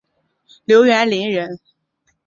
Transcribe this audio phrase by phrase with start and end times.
[0.65, 1.59] 刘元霖人。